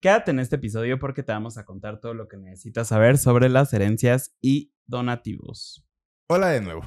Quédate 0.00 0.30
en 0.30 0.38
este 0.38 0.54
episodio 0.54 1.00
porque 1.00 1.24
te 1.24 1.32
vamos 1.32 1.58
a 1.58 1.64
contar 1.64 1.98
todo 1.98 2.14
lo 2.14 2.28
que 2.28 2.36
necesitas 2.36 2.86
saber 2.86 3.18
sobre 3.18 3.48
las 3.48 3.72
herencias 3.72 4.36
y 4.40 4.72
donativos. 4.86 5.84
Hola 6.28 6.50
de 6.50 6.60
nuevo. 6.60 6.82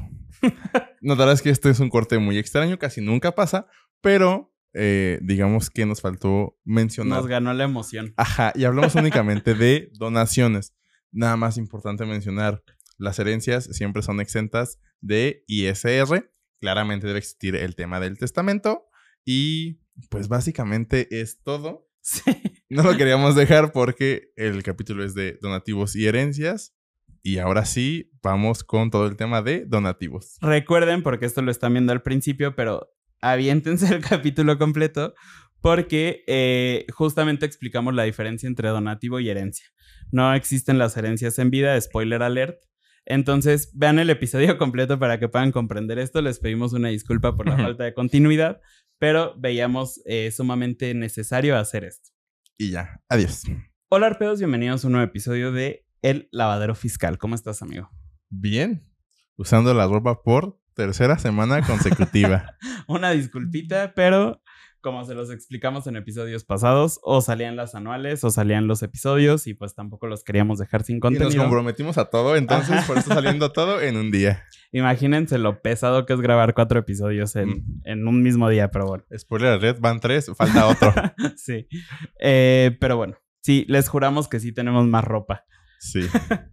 Notarás 1.02 1.42
que 1.42 1.50
este 1.50 1.70
es 1.70 1.82
un 1.82 1.90
corte 1.90 2.20
muy 2.20 2.38
extraño, 2.38 2.80
casi 2.80 3.02
nunca 3.02 3.36
pasa, 3.36 3.68
pero 4.00 4.56
eh, 4.74 5.20
digamos 5.24 5.70
que 5.70 5.86
nos 5.86 6.00
faltó 6.00 6.58
mencionar. 6.64 7.20
Nos 7.20 7.28
ganó 7.28 7.54
la 7.54 7.66
emoción. 7.66 8.14
Ajá, 8.16 8.54
y 8.56 8.64
hablamos 8.64 8.96
únicamente 8.96 9.56
de 9.56 9.92
donaciones. 9.94 10.74
Nada 11.12 11.36
más 11.36 11.58
importante 11.58 12.06
mencionar, 12.06 12.64
las 12.98 13.20
herencias 13.20 13.66
siempre 13.74 14.04
son 14.04 14.22
exentas 14.22 14.80
de 15.02 15.44
ISR. 15.48 16.32
Claramente 16.62 17.08
debe 17.08 17.20
existir 17.20 17.58
el 17.58 17.76
tema 17.76 18.00
del 18.00 18.18
testamento. 18.18 18.88
Y 19.26 19.82
pues 20.10 20.30
básicamente 20.30 21.20
es 21.20 21.42
todo. 21.44 21.91
Sí. 22.04 22.32
No 22.70 22.82
lo 22.84 22.98
queríamos 22.98 23.36
dejar 23.36 23.74
porque 23.74 24.32
el 24.36 24.64
capítulo 24.64 25.04
es 25.04 25.14
de 25.14 25.38
donativos 25.42 25.96
y 25.96 26.08
herencias. 26.08 26.76
Y 27.22 27.38
ahora 27.38 27.66
sí, 27.66 28.12
vamos 28.24 28.64
con 28.64 28.90
todo 28.90 29.06
el 29.06 29.18
tema 29.18 29.44
de 29.44 29.66
donativos. 29.66 30.38
Recuerden, 30.42 31.04
porque 31.04 31.28
esto 31.28 31.44
lo 31.44 31.52
están 31.52 31.74
viendo 31.74 31.94
al 31.94 32.02
principio, 32.02 32.56
pero 32.56 32.90
aviéntense 33.22 33.86
el 33.94 34.02
capítulo 34.02 34.58
completo 34.58 35.14
porque 35.62 36.24
eh, 36.28 36.88
justamente 36.92 37.46
explicamos 37.46 37.94
la 37.94 38.04
diferencia 38.04 38.48
entre 38.48 38.70
donativo 38.70 39.20
y 39.20 39.30
herencia. 39.30 39.68
No 40.12 40.34
existen 40.34 40.80
las 40.80 40.98
herencias 40.98 41.38
en 41.40 41.52
vida, 41.52 41.80
spoiler 41.80 42.24
alert. 42.24 42.58
Entonces, 43.06 43.72
vean 43.74 44.00
el 44.00 44.10
episodio 44.10 44.58
completo 44.58 45.00
para 45.00 45.20
que 45.20 45.30
puedan 45.30 45.52
comprender 45.52 46.00
esto. 46.00 46.22
Les 46.22 46.40
pedimos 46.40 46.74
una 46.74 46.90
disculpa 46.90 47.36
por 47.36 47.48
la 47.48 47.58
falta 47.58 47.84
de 47.84 47.94
continuidad, 47.94 48.60
pero 49.02 49.34
veíamos 49.36 50.00
eh, 50.06 50.30
sumamente 50.30 50.94
necesario 50.94 51.58
hacer 51.58 51.86
esto. 51.86 52.12
Y 52.56 52.70
ya, 52.70 53.02
adiós. 53.10 53.46
Hola 53.90 54.06
arpedos, 54.06 54.38
bienvenidos 54.38 54.84
a 54.84 54.88
un 54.88 54.94
nuevo 54.94 55.08
episodio 55.08 55.52
de 55.52 55.88
El 56.04 56.30
Lavadero 56.32 56.76
Fiscal. 56.76 57.18
¿Cómo 57.18 57.34
estás, 57.34 57.64
amigo? 57.64 57.90
Bien, 58.30 58.88
usando 59.38 59.74
la 59.74 59.88
ropa 59.88 60.22
por 60.22 60.62
tercera 60.76 61.18
semana 61.18 61.66
consecutiva. 61.66 62.58
una 62.88 63.10
disculpita, 63.10 63.94
pero 63.96 64.44
como 64.82 65.06
se 65.06 65.14
los 65.14 65.32
explicamos 65.32 65.88
en 65.88 65.96
episodios 65.96 66.44
pasados, 66.44 67.00
o 67.04 67.22
salían 67.22 67.56
las 67.56 67.76
anuales 67.76 68.24
o 68.24 68.32
salían 68.32 68.68
los 68.68 68.84
episodios 68.84 69.48
y 69.48 69.54
pues 69.54 69.76
tampoco 69.76 70.08
los 70.08 70.24
queríamos 70.24 70.60
dejar 70.60 70.84
sin 70.84 70.98
y 70.98 71.00
contenido. 71.00 71.30
nos 71.30 71.38
comprometimos 71.46 71.98
a 71.98 72.06
todo, 72.06 72.36
entonces 72.36 72.76
Ajá. 72.78 72.88
por 72.88 72.98
eso 72.98 73.14
saliendo 73.14 73.52
todo 73.54 73.80
en 73.82 73.96
un 73.98 74.12
día. 74.12 74.44
Imagínense 74.74 75.38
lo 75.38 75.62
pesado 75.62 76.06
que 76.06 76.14
es 76.14 76.22
grabar 76.22 76.54
cuatro 76.54 76.80
episodios 76.80 77.36
en, 77.36 77.50
Mm. 77.50 77.82
en 77.86 78.08
un 78.08 78.22
mismo 78.24 78.50
día, 78.50 78.72
pero 78.72 78.88
bueno. 78.88 79.04
Spoiler 79.18 79.50
alert, 79.54 79.80
van 79.80 80.00
tres, 80.00 80.32
falta 80.36 80.68
otro. 80.68 80.94
sí. 81.38 81.68
Eh, 82.20 82.76
pero 82.80 82.98
bueno, 82.98 83.18
sí, 83.42 83.66
les 83.68 83.88
juramos 83.90 84.28
que 84.28 84.40
sí 84.40 84.52
tenemos 84.54 84.86
más 84.88 85.04
ropa. 85.04 85.46
Sí. 85.80 86.02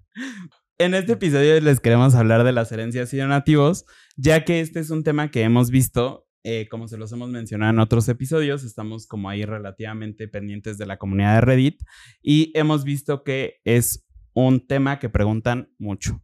En 0.80 0.94
este 0.94 1.14
episodio 1.14 1.60
les 1.60 1.80
queremos 1.80 2.14
hablar 2.14 2.44
de 2.44 2.52
las 2.52 2.70
herencias 2.70 3.12
y 3.12 3.16
donativos, 3.16 3.84
ya 4.16 4.44
que 4.44 4.60
este 4.60 4.78
es 4.78 4.90
un 4.90 5.02
tema 5.02 5.28
que 5.28 5.42
hemos 5.42 5.70
visto, 5.72 6.27
eh, 6.44 6.68
como 6.70 6.88
se 6.88 6.96
los 6.96 7.12
hemos 7.12 7.30
mencionado 7.30 7.72
en 7.72 7.78
otros 7.78 8.08
episodios, 8.08 8.64
estamos 8.64 9.06
como 9.06 9.28
ahí 9.28 9.44
relativamente 9.44 10.28
pendientes 10.28 10.78
de 10.78 10.86
la 10.86 10.96
comunidad 10.96 11.34
de 11.34 11.40
Reddit 11.40 11.82
y 12.22 12.52
hemos 12.54 12.84
visto 12.84 13.24
que 13.24 13.60
es 13.64 14.06
un 14.34 14.66
tema 14.66 14.98
que 14.98 15.08
preguntan 15.08 15.72
mucho. 15.78 16.22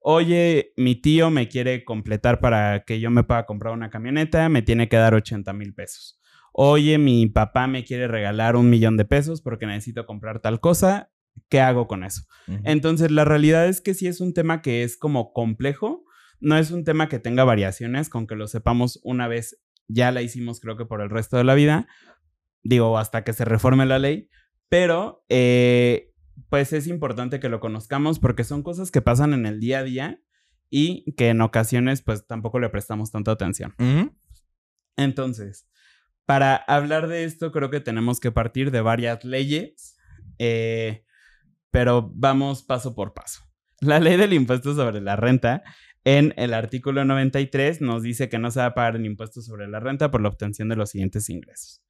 Oye, 0.00 0.72
mi 0.76 0.96
tío 0.96 1.30
me 1.30 1.48
quiere 1.48 1.84
completar 1.84 2.40
para 2.40 2.84
que 2.84 3.00
yo 3.00 3.10
me 3.10 3.24
pueda 3.24 3.46
comprar 3.46 3.72
una 3.72 3.90
camioneta, 3.90 4.48
me 4.48 4.60
tiene 4.60 4.88
que 4.88 4.96
dar 4.96 5.14
80 5.14 5.52
mil 5.54 5.72
pesos. 5.72 6.20
Oye, 6.52 6.98
mi 6.98 7.26
papá 7.26 7.66
me 7.66 7.84
quiere 7.84 8.06
regalar 8.06 8.54
un 8.54 8.70
millón 8.70 8.96
de 8.96 9.04
pesos 9.04 9.40
porque 9.40 9.66
necesito 9.66 10.04
comprar 10.04 10.40
tal 10.40 10.60
cosa. 10.60 11.10
¿Qué 11.48 11.60
hago 11.60 11.88
con 11.88 12.04
eso? 12.04 12.22
Entonces, 12.64 13.10
la 13.10 13.24
realidad 13.24 13.66
es 13.66 13.80
que 13.80 13.94
sí 13.94 14.06
es 14.06 14.20
un 14.20 14.34
tema 14.34 14.62
que 14.62 14.84
es 14.84 14.96
como 14.96 15.32
complejo, 15.32 16.04
no 16.44 16.58
es 16.58 16.70
un 16.70 16.84
tema 16.84 17.08
que 17.08 17.18
tenga 17.18 17.44
variaciones, 17.44 18.08
con 18.08 18.26
que 18.26 18.36
lo 18.36 18.46
sepamos 18.46 19.00
una 19.02 19.26
vez, 19.28 19.60
ya 19.88 20.12
la 20.12 20.22
hicimos 20.22 20.60
creo 20.60 20.76
que 20.76 20.84
por 20.84 21.00
el 21.00 21.10
resto 21.10 21.36
de 21.36 21.44
la 21.44 21.54
vida, 21.54 21.88
digo, 22.62 22.98
hasta 22.98 23.24
que 23.24 23.32
se 23.32 23.44
reforme 23.44 23.86
la 23.86 23.98
ley, 23.98 24.28
pero 24.68 25.24
eh, 25.28 26.12
pues 26.50 26.72
es 26.72 26.86
importante 26.86 27.40
que 27.40 27.48
lo 27.48 27.60
conozcamos 27.60 28.18
porque 28.18 28.44
son 28.44 28.62
cosas 28.62 28.90
que 28.90 29.02
pasan 29.02 29.32
en 29.32 29.46
el 29.46 29.58
día 29.58 29.80
a 29.80 29.82
día 29.84 30.20
y 30.70 31.12
que 31.14 31.30
en 31.30 31.40
ocasiones 31.40 32.02
pues 32.02 32.26
tampoco 32.26 32.58
le 32.58 32.68
prestamos 32.68 33.10
tanta 33.10 33.30
atención. 33.30 33.74
Entonces, 34.96 35.68
para 36.26 36.56
hablar 36.56 37.08
de 37.08 37.24
esto, 37.24 37.52
creo 37.52 37.70
que 37.70 37.80
tenemos 37.80 38.20
que 38.20 38.32
partir 38.32 38.70
de 38.70 38.80
varias 38.80 39.24
leyes, 39.24 39.96
eh, 40.38 41.04
pero 41.70 42.10
vamos 42.14 42.62
paso 42.62 42.94
por 42.94 43.14
paso. 43.14 43.42
La 43.80 44.00
ley 44.00 44.16
del 44.16 44.32
impuesto 44.32 44.74
sobre 44.74 45.00
la 45.00 45.16
renta, 45.16 45.62
en 46.04 46.34
el 46.36 46.54
artículo 46.54 47.04
93, 47.04 47.80
nos 47.80 48.02
dice 48.02 48.28
que 48.28 48.38
no 48.38 48.50
se 48.50 48.60
va 48.60 48.66
a 48.66 48.74
pagar 48.74 48.96
el 48.96 49.06
impuesto 49.06 49.42
sobre 49.42 49.68
la 49.68 49.80
renta 49.80 50.10
por 50.10 50.20
la 50.20 50.28
obtención 50.28 50.68
de 50.68 50.76
los 50.76 50.90
siguientes 50.90 51.28
ingresos. 51.30 51.82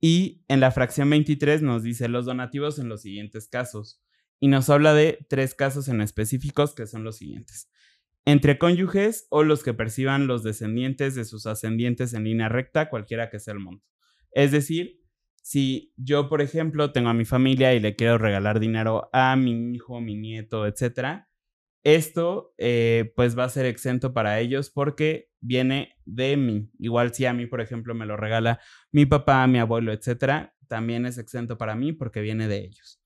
Y 0.00 0.44
en 0.48 0.60
la 0.60 0.70
fracción 0.70 1.10
23 1.10 1.62
nos 1.62 1.82
dice 1.82 2.08
los 2.08 2.26
donativos 2.26 2.78
en 2.78 2.88
los 2.88 3.02
siguientes 3.02 3.48
casos. 3.48 4.00
Y 4.38 4.48
nos 4.48 4.68
habla 4.68 4.92
de 4.92 5.26
tres 5.30 5.54
casos 5.54 5.88
en 5.88 6.00
específicos 6.02 6.74
que 6.74 6.86
son 6.86 7.04
los 7.04 7.16
siguientes 7.16 7.70
entre 8.26 8.58
cónyuges 8.58 9.28
o 9.30 9.44
los 9.44 9.62
que 9.62 9.72
perciban 9.72 10.26
los 10.26 10.42
descendientes 10.42 11.14
de 11.14 11.24
sus 11.24 11.46
ascendientes 11.46 12.12
en 12.12 12.24
línea 12.24 12.48
recta, 12.48 12.90
cualquiera 12.90 13.30
que 13.30 13.38
sea 13.38 13.54
el 13.54 13.60
monto. 13.60 13.86
Es 14.32 14.50
decir, 14.50 15.00
si 15.42 15.94
yo, 15.96 16.28
por 16.28 16.42
ejemplo, 16.42 16.90
tengo 16.90 17.08
a 17.08 17.14
mi 17.14 17.24
familia 17.24 17.72
y 17.72 17.80
le 17.80 17.94
quiero 17.94 18.18
regalar 18.18 18.58
dinero 18.58 19.08
a 19.12 19.36
mi 19.36 19.72
hijo, 19.72 20.00
mi 20.00 20.16
nieto, 20.16 20.66
etcétera, 20.66 21.30
esto 21.84 22.54
eh, 22.58 23.12
pues 23.16 23.38
va 23.38 23.44
a 23.44 23.48
ser 23.48 23.66
exento 23.66 24.12
para 24.12 24.40
ellos 24.40 24.70
porque 24.70 25.30
viene 25.40 25.94
de 26.04 26.36
mí. 26.36 26.70
Igual 26.78 27.14
si 27.14 27.26
a 27.26 27.32
mí, 27.32 27.46
por 27.46 27.60
ejemplo, 27.60 27.94
me 27.94 28.06
lo 28.06 28.16
regala 28.16 28.60
mi 28.90 29.06
papá, 29.06 29.46
mi 29.46 29.58
abuelo, 29.58 29.92
etcétera, 29.92 30.54
también 30.68 31.06
es 31.06 31.18
exento 31.18 31.58
para 31.58 31.76
mí 31.76 31.92
porque 31.92 32.20
viene 32.20 32.48
de 32.48 32.64
ellos. 32.64 33.00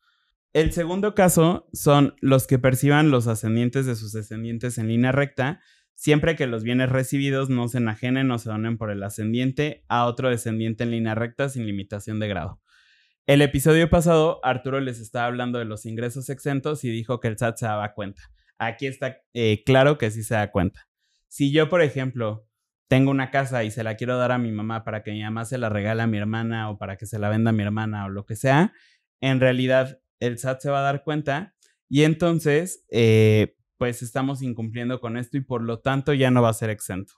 El 0.52 0.72
segundo 0.72 1.14
caso 1.14 1.68
son 1.72 2.16
los 2.20 2.46
que 2.46 2.58
perciban 2.58 3.10
los 3.10 3.28
ascendientes 3.28 3.86
de 3.86 3.94
sus 3.94 4.12
descendientes 4.12 4.78
en 4.78 4.88
línea 4.88 5.12
recta, 5.12 5.60
siempre 5.94 6.34
que 6.34 6.48
los 6.48 6.64
bienes 6.64 6.88
recibidos 6.88 7.50
no 7.50 7.68
se 7.68 7.78
enajenen 7.78 8.30
o 8.30 8.38
se 8.38 8.50
donen 8.50 8.76
por 8.76 8.90
el 8.90 9.02
ascendiente 9.02 9.84
a 9.88 10.06
otro 10.06 10.28
descendiente 10.28 10.82
en 10.82 10.90
línea 10.90 11.14
recta 11.14 11.48
sin 11.48 11.66
limitación 11.66 12.18
de 12.18 12.28
grado. 12.28 12.60
El 13.26 13.42
episodio 13.42 13.88
pasado, 13.90 14.40
Arturo 14.42 14.80
les 14.80 14.98
estaba 14.98 15.26
hablando 15.26 15.60
de 15.60 15.66
los 15.66 15.86
ingresos 15.86 16.30
exentos 16.30 16.82
y 16.82 16.90
dijo 16.90 17.20
que 17.20 17.28
el 17.28 17.38
SAT 17.38 17.58
se 17.58 17.66
daba 17.66 17.92
cuenta. 17.94 18.22
Aquí 18.60 18.86
está 18.86 19.22
eh, 19.32 19.62
claro 19.64 19.96
que 19.96 20.10
sí 20.10 20.22
se 20.22 20.34
da 20.34 20.50
cuenta. 20.50 20.86
Si 21.28 21.50
yo, 21.50 21.70
por 21.70 21.80
ejemplo, 21.80 22.46
tengo 22.88 23.10
una 23.10 23.30
casa 23.30 23.64
y 23.64 23.70
se 23.70 23.82
la 23.82 23.96
quiero 23.96 24.18
dar 24.18 24.32
a 24.32 24.38
mi 24.38 24.52
mamá 24.52 24.84
para 24.84 25.02
que 25.02 25.12
mi 25.12 25.22
mamá 25.22 25.46
se 25.46 25.56
la 25.56 25.70
regale 25.70 26.02
a 26.02 26.06
mi 26.06 26.18
hermana 26.18 26.68
o 26.68 26.76
para 26.76 26.98
que 26.98 27.06
se 27.06 27.18
la 27.18 27.30
venda 27.30 27.50
a 27.50 27.52
mi 27.54 27.62
hermana 27.62 28.04
o 28.04 28.10
lo 28.10 28.26
que 28.26 28.36
sea, 28.36 28.74
en 29.22 29.40
realidad 29.40 30.00
el 30.18 30.38
SAT 30.38 30.60
se 30.60 30.70
va 30.70 30.80
a 30.80 30.82
dar 30.82 31.04
cuenta 31.04 31.54
y 31.88 32.02
entonces 32.02 32.84
eh, 32.90 33.56
pues 33.78 34.02
estamos 34.02 34.42
incumpliendo 34.42 35.00
con 35.00 35.16
esto 35.16 35.38
y 35.38 35.40
por 35.40 35.62
lo 35.62 35.78
tanto 35.78 36.12
ya 36.12 36.30
no 36.30 36.42
va 36.42 36.50
a 36.50 36.54
ser 36.54 36.68
exento. 36.68 37.14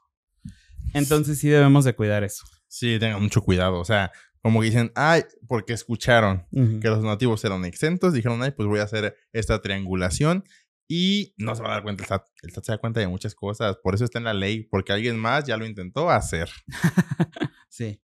Entonces 0.95 1.41
sí 1.41 1.49
debemos 1.49 1.85
de 1.85 1.95
cuidar 1.95 2.23
eso. 2.23 2.45
Sí, 2.69 2.99
tengan 3.01 3.21
mucho 3.21 3.43
cuidado. 3.43 3.81
O 3.81 3.85
sea, 3.85 4.13
como 4.43 4.61
que 4.61 4.67
dicen, 4.67 4.93
ay, 4.95 5.23
porque 5.49 5.73
escucharon 5.73 6.47
que 6.53 6.89
los 6.89 7.03
donativos 7.03 7.45
eran 7.45 7.65
exentos, 7.65 8.13
dijeron, 8.13 8.43
ay, 8.43 8.53
pues 8.53 8.69
voy 8.69 8.79
a 8.79 8.85
hacer 8.85 9.17
esta 9.33 9.61
triangulación 9.61 10.45
y 10.88 11.34
no 11.37 11.54
se 11.54 11.62
va 11.62 11.70
a 11.70 11.72
dar 11.72 11.82
cuenta 11.82 12.03
el 12.03 12.09
SAT. 12.09 12.26
El 12.43 12.53
SAT 12.53 12.65
se 12.65 12.72
da 12.72 12.78
cuenta 12.78 13.00
de 13.00 13.09
muchas 13.09 13.34
cosas, 13.34 13.76
por 13.82 13.94
eso 13.94 14.04
está 14.04 14.19
en 14.19 14.25
la 14.25 14.34
ley, 14.34 14.62
porque 14.65 14.93
alguien 14.93 15.19
más 15.19 15.44
ya 15.44 15.56
lo 15.56 15.66
intentó 15.66 16.10
hacer. 16.10 16.50
Sí. 17.69 18.03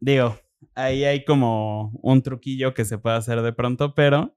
Digo, 0.00 0.38
ahí 0.74 1.04
hay 1.04 1.24
como 1.24 1.98
un 2.02 2.22
truquillo 2.22 2.74
que 2.74 2.84
se 2.84 2.98
puede 2.98 3.16
hacer 3.16 3.40
de 3.40 3.54
pronto, 3.54 3.94
pero 3.94 4.36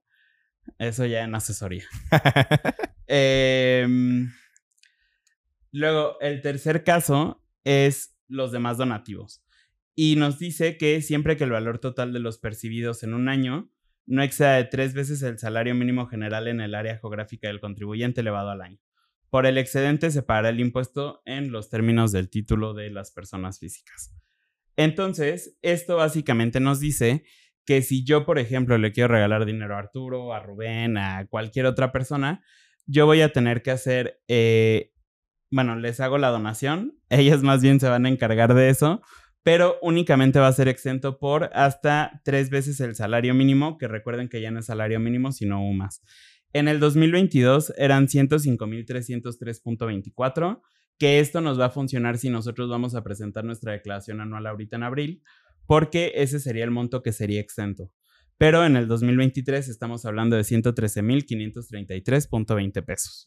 eso 0.78 1.04
ya 1.04 1.24
en 1.24 1.34
asesoría. 1.34 1.84
Em, 3.08 4.32
luego, 5.70 6.18
el 6.20 6.40
tercer 6.40 6.82
caso 6.84 7.44
es 7.64 8.16
los 8.28 8.50
demás 8.50 8.78
donativos. 8.78 9.44
Y 9.94 10.16
nos 10.16 10.38
dice 10.38 10.76
que 10.76 11.02
siempre 11.02 11.36
que 11.36 11.44
el 11.44 11.50
valor 11.50 11.78
total 11.78 12.12
de 12.12 12.18
los 12.18 12.38
percibidos 12.38 13.02
en 13.02 13.14
un 13.14 13.28
año 13.28 13.70
no 14.06 14.22
exceda 14.22 14.54
de 14.56 14.64
tres 14.64 14.94
veces 14.94 15.22
el 15.22 15.38
salario 15.38 15.74
mínimo 15.74 16.06
general 16.06 16.48
en 16.48 16.60
el 16.60 16.74
área 16.74 16.98
geográfica 16.98 17.48
del 17.48 17.60
contribuyente 17.60 18.20
elevado 18.20 18.50
al 18.50 18.62
año. 18.62 18.78
Por 19.30 19.46
el 19.46 19.58
excedente 19.58 20.10
se 20.10 20.22
pagará 20.22 20.50
el 20.50 20.60
impuesto 20.60 21.22
en 21.26 21.50
los 21.50 21.68
términos 21.68 22.12
del 22.12 22.30
título 22.30 22.74
de 22.74 22.90
las 22.90 23.10
personas 23.10 23.58
físicas. 23.58 24.14
Entonces, 24.76 25.58
esto 25.62 25.96
básicamente 25.96 26.60
nos 26.60 26.80
dice 26.80 27.24
que 27.64 27.82
si 27.82 28.04
yo, 28.04 28.24
por 28.24 28.38
ejemplo, 28.38 28.78
le 28.78 28.92
quiero 28.92 29.08
regalar 29.08 29.44
dinero 29.44 29.74
a 29.74 29.80
Arturo, 29.80 30.32
a 30.32 30.40
Rubén, 30.40 30.96
a 30.96 31.26
cualquier 31.26 31.66
otra 31.66 31.90
persona, 31.90 32.44
yo 32.86 33.06
voy 33.06 33.20
a 33.22 33.32
tener 33.32 33.62
que 33.62 33.72
hacer, 33.72 34.22
eh, 34.28 34.92
bueno, 35.50 35.76
les 35.76 35.98
hago 36.00 36.18
la 36.18 36.28
donación, 36.28 36.98
ellas 37.10 37.42
más 37.42 37.60
bien 37.60 37.80
se 37.80 37.88
van 37.88 38.06
a 38.06 38.08
encargar 38.08 38.54
de 38.54 38.68
eso, 38.68 39.02
pero 39.46 39.78
únicamente 39.80 40.38
va 40.40 40.48
a 40.48 40.52
ser 40.52 40.66
exento 40.66 41.20
por 41.20 41.50
hasta 41.54 42.20
tres 42.24 42.50
veces 42.50 42.80
el 42.80 42.96
salario 42.96 43.32
mínimo, 43.32 43.78
que 43.78 43.86
recuerden 43.86 44.28
que 44.28 44.40
ya 44.40 44.50
no 44.50 44.58
es 44.58 44.66
salario 44.66 44.98
mínimo, 44.98 45.30
sino 45.30 45.64
un 45.64 45.78
más. 45.78 46.02
En 46.52 46.66
el 46.66 46.80
2022 46.80 47.72
eran 47.78 48.08
105.303.24, 48.08 50.62
que 50.98 51.20
esto 51.20 51.40
nos 51.40 51.60
va 51.60 51.66
a 51.66 51.70
funcionar 51.70 52.18
si 52.18 52.28
nosotros 52.28 52.68
vamos 52.68 52.96
a 52.96 53.04
presentar 53.04 53.44
nuestra 53.44 53.70
declaración 53.70 54.20
anual 54.20 54.48
ahorita 54.48 54.74
en 54.74 54.82
abril, 54.82 55.22
porque 55.64 56.10
ese 56.16 56.40
sería 56.40 56.64
el 56.64 56.72
monto 56.72 57.04
que 57.04 57.12
sería 57.12 57.40
exento. 57.40 57.92
Pero 58.38 58.66
en 58.66 58.74
el 58.74 58.88
2023 58.88 59.68
estamos 59.68 60.06
hablando 60.06 60.34
de 60.34 60.42
113.533.20 60.42 62.84
pesos. 62.84 63.24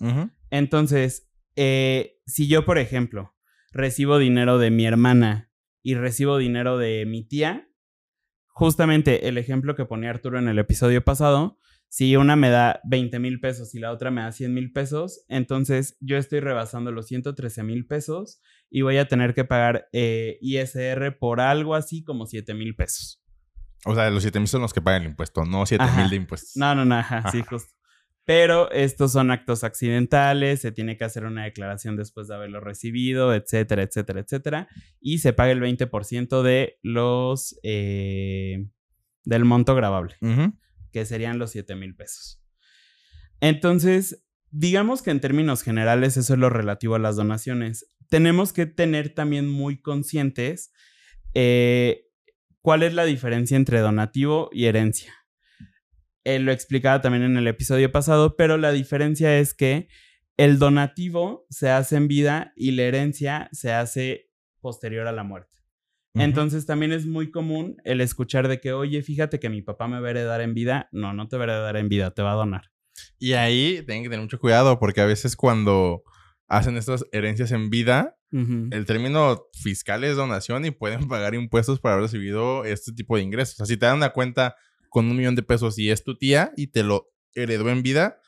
Entonces, 0.49 1.29
eh, 1.55 2.17
si 2.25 2.49
yo, 2.49 2.65
por 2.65 2.77
ejemplo, 2.77 3.33
recibo 3.71 4.17
dinero 4.17 4.57
de 4.57 4.69
mi 4.69 4.85
hermana 4.85 5.48
y 5.89 5.95
recibo 5.95 6.37
dinero 6.37 6.77
de 6.77 7.03
mi 7.07 7.23
tía, 7.23 7.67
justamente 8.49 9.27
el 9.27 9.39
ejemplo 9.39 9.73
que 9.73 9.85
ponía 9.85 10.11
Arturo 10.11 10.37
en 10.37 10.47
el 10.47 10.59
episodio 10.59 11.03
pasado, 11.03 11.57
si 11.87 12.15
una 12.15 12.35
me 12.35 12.51
da 12.51 12.79
20 12.83 13.17
mil 13.17 13.39
pesos 13.39 13.73
y 13.73 13.79
la 13.79 13.91
otra 13.91 14.11
me 14.11 14.21
da 14.21 14.31
100 14.31 14.53
mil 14.53 14.71
pesos, 14.71 15.25
entonces 15.29 15.97
yo 15.99 16.17
estoy 16.17 16.41
rebasando 16.41 16.91
los 16.91 17.07
113 17.07 17.63
mil 17.63 17.87
pesos 17.87 18.39
y 18.69 18.83
voy 18.83 18.97
a 18.97 19.07
tener 19.07 19.33
que 19.33 19.45
pagar 19.45 19.89
eh, 19.91 20.37
ISR 20.41 21.17
por 21.17 21.41
algo 21.41 21.73
así 21.73 22.03
como 22.03 22.27
7 22.27 22.53
mil 22.53 22.75
pesos. 22.75 23.23
O 23.83 23.95
sea, 23.95 24.11
los 24.11 24.21
7 24.21 24.37
mil 24.37 24.47
son 24.47 24.61
los 24.61 24.73
que 24.73 24.81
pagan 24.81 25.01
el 25.01 25.09
impuesto, 25.09 25.43
no 25.43 25.65
7 25.65 25.83
mil 25.97 26.11
de 26.11 26.17
impuestos. 26.17 26.51
No, 26.55 26.75
no, 26.75 26.85
no, 26.85 27.03
sí, 27.31 27.41
justo. 27.41 27.73
Pero 28.29 28.69
estos 28.69 29.13
son 29.13 29.31
actos 29.31 29.63
accidentales, 29.63 30.61
se 30.61 30.71
tiene 30.71 30.97
que 30.97 31.03
hacer 31.03 31.25
una 31.25 31.45
declaración 31.45 31.95
después 31.95 32.27
de 32.27 32.35
haberlo 32.35 32.59
recibido, 32.59 33.33
etcétera, 33.33 33.81
etcétera, 33.81 34.19
etcétera. 34.19 34.67
Y 35.01 35.17
se 35.17 35.33
paga 35.33 35.51
el 35.51 35.59
20% 35.59 36.43
de 36.43 36.77
los... 36.83 37.59
Eh, 37.63 38.67
del 39.23 39.45
monto 39.45 39.73
grabable, 39.73 40.15
que 40.91 41.05
serían 41.05 41.39
los 41.39 41.49
7 41.49 41.73
mil 41.73 41.95
pesos. 41.95 42.39
Entonces, 43.41 44.23
digamos 44.51 45.01
que 45.01 45.09
en 45.09 45.21
términos 45.21 45.63
generales 45.63 46.15
eso 46.15 46.33
es 46.33 46.39
lo 46.39 46.51
relativo 46.51 46.93
a 46.93 46.99
las 46.99 47.15
donaciones. 47.15 47.87
Tenemos 48.09 48.53
que 48.53 48.67
tener 48.67 49.09
también 49.09 49.49
muy 49.49 49.81
conscientes 49.81 50.71
eh, 51.33 52.09
¿Cuál 52.61 52.83
es 52.83 52.93
la 52.93 53.05
diferencia 53.05 53.55
entre 53.55 53.79
donativo 53.79 54.49
y 54.51 54.65
herencia? 54.65 55.13
Él 56.35 56.43
lo 56.45 56.51
explicaba 56.51 57.01
también 57.01 57.23
en 57.23 57.37
el 57.37 57.47
episodio 57.47 57.91
pasado, 57.91 58.35
pero 58.35 58.57
la 58.57 58.71
diferencia 58.71 59.37
es 59.37 59.53
que 59.53 59.87
el 60.37 60.59
donativo 60.59 61.45
se 61.49 61.69
hace 61.69 61.95
en 61.95 62.07
vida 62.07 62.53
y 62.55 62.71
la 62.71 62.83
herencia 62.83 63.49
se 63.51 63.73
hace 63.73 64.29
posterior 64.61 65.07
a 65.07 65.11
la 65.11 65.23
muerte. 65.23 65.57
Entonces 66.15 66.65
también 66.65 66.91
es 66.91 67.05
muy 67.05 67.31
común 67.31 67.77
el 67.83 68.01
escuchar 68.01 68.47
de 68.47 68.59
que, 68.59 68.73
oye, 68.73 69.01
fíjate 69.01 69.39
que 69.39 69.49
mi 69.49 69.61
papá 69.61 69.87
me 69.87 69.99
va 69.99 70.07
a 70.07 70.11
heredar 70.11 70.41
en 70.41 70.53
vida. 70.53 70.89
No, 70.91 71.13
no 71.13 71.27
te 71.27 71.37
va 71.37 71.43
a 71.43 71.47
heredar 71.47 71.77
en 71.77 71.87
vida, 71.89 72.11
te 72.11 72.21
va 72.21 72.31
a 72.31 72.35
donar. 72.35 72.71
Y 73.17 73.33
ahí 73.33 73.83
tienen 73.85 74.03
que 74.03 74.09
tener 74.09 74.21
mucho 74.21 74.39
cuidado 74.39 74.79
porque 74.79 75.01
a 75.01 75.05
veces 75.05 75.35
cuando 75.35 76.03
hacen 76.47 76.77
estas 76.77 77.05
herencias 77.11 77.51
en 77.51 77.69
vida, 77.69 78.17
el 78.31 78.85
término 78.85 79.47
fiscal 79.53 80.03
es 80.03 80.15
donación 80.15 80.63
y 80.65 80.71
pueden 80.71 81.07
pagar 81.07 81.33
impuestos 81.33 81.79
por 81.79 81.91
haber 81.91 82.03
recibido 82.03 82.63
este 82.65 82.93
tipo 82.93 83.15
de 83.15 83.23
ingresos. 83.23 83.55
O 83.55 83.57
sea, 83.57 83.65
si 83.65 83.77
te 83.77 83.87
dan 83.87 83.97
una 83.97 84.09
cuenta 84.09 84.55
con 84.89 85.09
un 85.09 85.17
millón 85.17 85.35
de 85.35 85.43
pesos 85.43 85.77
y 85.77 85.89
es 85.89 86.03
tu 86.03 86.17
tía 86.17 86.51
y 86.57 86.67
te 86.67 86.83
lo 86.83 87.11
heredó 87.33 87.69
en 87.69 87.83
vida, 87.83 88.21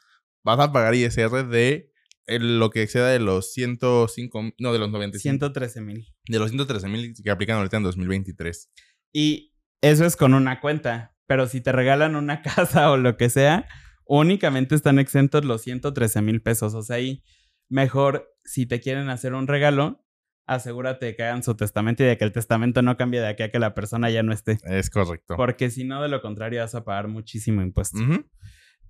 vas 0.43 0.59
a 0.59 0.71
pagar 0.71 0.95
ISR 0.95 1.47
de 1.47 1.91
lo 2.27 2.69
que 2.69 2.83
exceda 2.83 3.09
de 3.09 3.19
los 3.19 3.51
105, 3.53 4.53
no, 4.59 4.73
de 4.73 4.79
los 4.79 4.89
95. 4.91 5.21
113 5.21 5.81
mil. 5.81 6.07
De 6.27 6.39
los 6.39 6.49
113 6.49 6.87
mil 6.87 7.13
que 7.21 7.31
aplican 7.31 7.57
ahorita 7.57 7.77
en 7.77 7.83
2023. 7.83 8.69
Y 9.13 9.53
eso 9.81 10.05
es 10.05 10.15
con 10.15 10.33
una 10.33 10.61
cuenta, 10.61 11.15
pero 11.27 11.47
si 11.47 11.61
te 11.61 11.71
regalan 11.71 12.15
una 12.15 12.41
casa 12.43 12.91
o 12.91 12.97
lo 12.97 13.17
que 13.17 13.29
sea, 13.29 13.67
únicamente 14.05 14.75
están 14.75 14.99
exentos 14.99 15.45
los 15.45 15.61
113 15.61 16.21
mil 16.21 16.41
pesos. 16.41 16.73
O 16.73 16.81
sea, 16.81 16.97
ahí 16.97 17.23
mejor 17.69 18.29
si 18.43 18.65
te 18.65 18.79
quieren 18.79 19.09
hacer 19.09 19.33
un 19.33 19.47
regalo, 19.47 20.00
asegúrate 20.45 21.07
de 21.07 21.15
que 21.15 21.23
hagan 21.23 21.43
su 21.43 21.55
testamento 21.55 22.03
y 22.03 22.07
de 22.07 22.17
que 22.17 22.23
el 22.23 22.31
testamento 22.31 22.81
no 22.81 22.97
cambie 22.97 23.21
de 23.21 23.27
aquí 23.27 23.43
a 23.43 23.51
que 23.51 23.59
la 23.59 23.73
persona 23.73 24.09
ya 24.09 24.23
no 24.23 24.33
esté. 24.33 24.57
Es 24.63 24.89
correcto. 24.89 25.35
Porque 25.37 25.69
si 25.69 25.83
no, 25.83 26.01
de 26.01 26.09
lo 26.09 26.21
contrario, 26.21 26.61
vas 26.61 26.75
a 26.75 26.83
pagar 26.83 27.07
muchísimo 27.07 27.61
impuesto. 27.61 27.99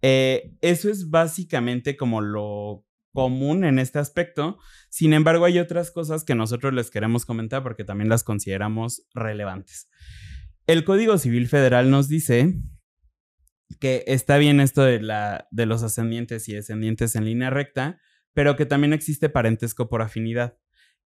Eh, 0.01 0.53
eso 0.61 0.89
es 0.89 1.09
básicamente 1.09 1.95
como 1.95 2.21
lo 2.21 2.85
común 3.13 3.63
en 3.63 3.79
este 3.79 3.99
aspecto. 3.99 4.57
Sin 4.89 5.13
embargo, 5.13 5.45
hay 5.45 5.59
otras 5.59 5.91
cosas 5.91 6.23
que 6.23 6.35
nosotros 6.35 6.73
les 6.73 6.89
queremos 6.89 7.25
comentar 7.25 7.63
porque 7.63 7.83
también 7.83 8.09
las 8.09 8.23
consideramos 8.23 9.05
relevantes. 9.13 9.89
El 10.67 10.83
Código 10.83 11.17
Civil 11.17 11.47
Federal 11.47 11.89
nos 11.89 12.07
dice 12.07 12.55
que 13.79 14.03
está 14.07 14.37
bien 14.37 14.59
esto 14.59 14.83
de, 14.83 15.01
la, 15.01 15.47
de 15.51 15.65
los 15.65 15.83
ascendientes 15.83 16.47
y 16.49 16.53
descendientes 16.53 17.15
en 17.15 17.25
línea 17.25 17.49
recta, 17.49 17.99
pero 18.33 18.55
que 18.55 18.65
también 18.65 18.93
existe 18.93 19.29
parentesco 19.29 19.89
por 19.89 20.01
afinidad. 20.01 20.57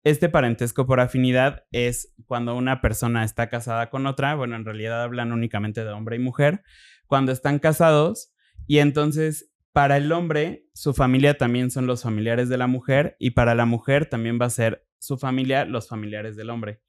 Este 0.04 0.28
parentesco 0.28 0.86
por 0.86 1.00
afinidad 1.00 1.64
es 1.72 2.14
cuando 2.26 2.54
una 2.54 2.82
persona 2.82 3.24
está 3.24 3.48
casada 3.48 3.88
con 3.88 4.06
otra, 4.06 4.34
bueno, 4.34 4.54
en 4.54 4.66
realidad 4.66 5.02
hablan 5.02 5.32
únicamente 5.32 5.82
de 5.82 5.90
hombre 5.90 6.16
y 6.16 6.18
mujer, 6.18 6.62
cuando 7.06 7.32
están 7.32 7.58
casados 7.58 8.34
y 8.66 8.78
entonces 8.78 9.50
para 9.72 9.96
el 9.96 10.12
hombre 10.12 10.68
su 10.74 10.92
familia 10.92 11.38
también 11.38 11.70
son 11.70 11.86
los 11.86 12.02
familiares 12.02 12.50
de 12.50 12.58
la 12.58 12.66
mujer 12.66 13.16
y 13.18 13.30
para 13.30 13.54
la 13.54 13.64
mujer 13.64 14.04
también 14.04 14.38
va 14.38 14.44
a 14.46 14.50
ser 14.50 14.86
su 14.98 15.16
familia 15.16 15.64
los 15.64 15.88
familiares 15.88 16.36
del 16.36 16.50
hombre. 16.50 16.82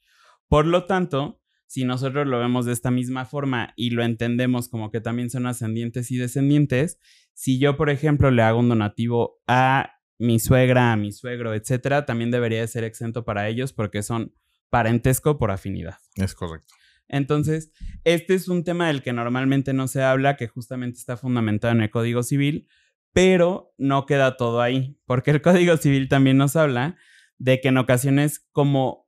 Por 0.50 0.66
lo 0.66 0.86
tanto, 0.86 1.42
si 1.68 1.86
nosotros 1.86 2.28
lo 2.28 2.40
vemos 2.40 2.66
de 2.66 2.74
esta 2.74 2.92
misma 2.92 3.26
forma 3.26 3.74
y 3.78 3.92
lo 3.92 4.04
entendemos 4.04 4.68
como 4.68 4.92
que 4.92 5.00
también 5.00 5.30
son 5.30 5.48
ascendientes 5.48 6.12
y 6.12 6.18
descendientes, 6.18 7.00
si 7.34 7.60
yo, 7.60 7.78
por 7.78 7.90
ejemplo, 7.90 8.30
le 8.30 8.42
hago 8.42 8.60
un 8.60 8.70
donativo 8.70 9.42
a 9.48 9.95
mi 10.18 10.40
suegra, 10.40 10.96
mi 10.96 11.12
suegro, 11.12 11.54
etcétera, 11.54 12.06
también 12.06 12.32
debería 12.32 12.62
de 12.62 12.68
ser 12.68 12.84
exento 12.84 13.26
para 13.26 13.48
ellos 13.48 13.74
porque 13.74 14.04
son 14.04 14.34
parentesco 14.70 15.38
por 15.38 15.52
afinidad. 15.52 15.98
Es 16.16 16.34
correcto. 16.36 16.74
Entonces, 17.08 17.72
este 18.04 18.34
es 18.34 18.48
un 18.48 18.64
tema 18.64 18.88
del 18.88 19.04
que 19.04 19.14
normalmente 19.14 19.74
no 19.74 19.88
se 19.88 20.02
habla, 20.02 20.38
que 20.38 20.48
justamente 20.48 20.98
está 20.98 21.18
fundamentado 21.18 21.74
en 21.74 21.82
el 21.82 21.92
Código 21.92 22.24
Civil, 22.24 22.68
pero 23.14 23.74
no 23.78 24.06
queda 24.06 24.38
todo 24.38 24.62
ahí, 24.62 24.98
porque 25.06 25.32
el 25.32 25.42
Código 25.42 25.78
Civil 25.78 26.10
también 26.10 26.38
nos 26.38 26.56
habla 26.56 26.98
de 27.38 27.62
que 27.62 27.68
en 27.68 27.78
ocasiones 27.78 28.48
como 28.52 29.08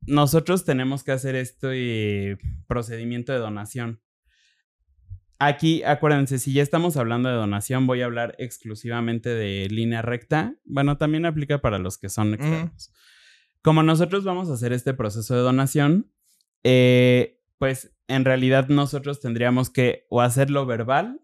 nosotros 0.00 0.64
tenemos 0.64 1.04
que 1.04 1.12
hacer 1.12 1.34
este 1.36 2.38
procedimiento 2.66 3.32
de 3.32 3.38
donación 3.38 4.00
Aquí, 5.40 5.84
acuérdense, 5.84 6.38
si 6.38 6.52
ya 6.52 6.62
estamos 6.62 6.96
hablando 6.96 7.28
de 7.28 7.36
donación, 7.36 7.86
voy 7.86 8.02
a 8.02 8.06
hablar 8.06 8.34
exclusivamente 8.38 9.28
de 9.28 9.68
línea 9.70 10.02
recta. 10.02 10.56
Bueno, 10.64 10.98
también 10.98 11.26
aplica 11.26 11.60
para 11.60 11.78
los 11.78 11.96
que 11.96 12.08
son 12.08 12.34
externos. 12.34 12.92
Como 13.62 13.84
nosotros 13.84 14.24
vamos 14.24 14.50
a 14.50 14.54
hacer 14.54 14.72
este 14.72 14.94
proceso 14.94 15.36
de 15.36 15.42
donación, 15.42 16.12
eh, 16.64 17.40
pues 17.58 17.94
en 18.08 18.24
realidad 18.24 18.68
nosotros 18.68 19.20
tendríamos 19.20 19.70
que 19.70 20.06
o 20.10 20.22
hacerlo 20.22 20.66
verbal 20.66 21.20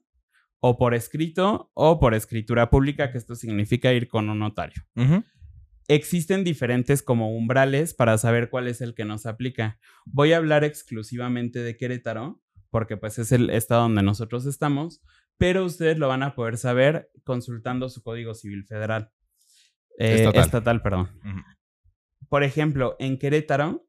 o 0.61 0.79
por 0.79 0.95
escrito 0.95 1.73
o 1.75 1.99
por 1.99 2.15
escritura 2.15 2.71
pública, 2.71 3.11
que 3.11 3.19
esto 3.19 3.35
significa 3.35 3.93
ir 3.93 4.07
con 4.07 4.31
un 4.31 4.39
notario. 4.39 4.83
Existen 5.89 6.45
diferentes 6.45 7.03
como 7.03 7.37
umbrales 7.37 7.95
para 7.95 8.17
saber 8.17 8.49
cuál 8.49 8.69
es 8.69 8.81
el 8.81 8.95
que 8.95 9.05
nos 9.05 9.27
aplica. 9.27 9.79
Voy 10.07 10.33
a 10.33 10.37
hablar 10.37 10.63
exclusivamente 10.63 11.59
de 11.59 11.77
Querétaro 11.77 12.44
porque 12.75 12.97
pues 12.97 13.21
es 13.21 13.31
el 13.31 13.51
estado 13.51 13.83
donde 13.83 14.03
nosotros 14.03 14.47
estamos, 14.47 15.01
pero 15.39 15.65
ustedes 15.65 15.97
lo 15.97 16.09
van 16.09 16.25
a 16.25 16.35
poder 16.35 16.59
saber 16.59 17.09
consultando 17.23 17.89
su 17.89 18.03
Código 18.03 18.35
Civil 18.35 18.65
Federal. 18.65 19.13
Eh, 19.97 20.29
estatal. 20.35 20.83
perdón. 20.83 21.09
Por 22.29 22.43
ejemplo, 22.43 22.97
en 22.99 23.17
Querétaro, 23.17 23.87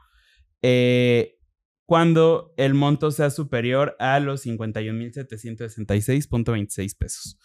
eh, 0.63 1.37
cuando 1.85 2.55
el 2.57 2.73
monto 2.75 3.11
sea 3.11 3.31
superior 3.31 3.97
a 3.99 4.21
los 4.21 4.47
51.766.26 4.47 6.97
pesos. 6.97 7.41